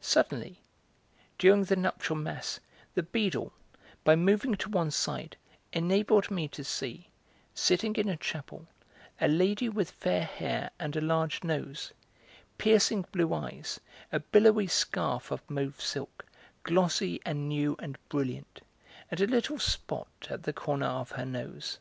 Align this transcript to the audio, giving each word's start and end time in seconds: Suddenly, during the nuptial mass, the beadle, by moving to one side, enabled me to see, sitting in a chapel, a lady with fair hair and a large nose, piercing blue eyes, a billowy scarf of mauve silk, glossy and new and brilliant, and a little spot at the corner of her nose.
Suddenly, 0.00 0.60
during 1.38 1.62
the 1.62 1.76
nuptial 1.76 2.16
mass, 2.16 2.58
the 2.94 3.02
beadle, 3.04 3.52
by 4.02 4.16
moving 4.16 4.56
to 4.56 4.68
one 4.68 4.90
side, 4.90 5.36
enabled 5.72 6.32
me 6.32 6.48
to 6.48 6.64
see, 6.64 7.06
sitting 7.54 7.94
in 7.94 8.08
a 8.08 8.16
chapel, 8.16 8.66
a 9.20 9.28
lady 9.28 9.68
with 9.68 9.92
fair 9.92 10.24
hair 10.24 10.72
and 10.80 10.96
a 10.96 11.00
large 11.00 11.44
nose, 11.44 11.92
piercing 12.58 13.02
blue 13.12 13.32
eyes, 13.32 13.78
a 14.10 14.18
billowy 14.18 14.66
scarf 14.66 15.30
of 15.30 15.48
mauve 15.48 15.80
silk, 15.80 16.26
glossy 16.64 17.20
and 17.24 17.48
new 17.48 17.76
and 17.78 17.98
brilliant, 18.08 18.62
and 19.12 19.20
a 19.20 19.28
little 19.28 19.60
spot 19.60 20.08
at 20.28 20.42
the 20.42 20.52
corner 20.52 20.86
of 20.86 21.12
her 21.12 21.24
nose. 21.24 21.78